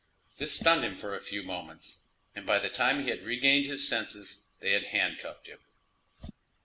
[0.39, 1.99] This stunned him for a few moments,
[2.33, 5.59] and by the time he had regained his senses they had handcuffed him.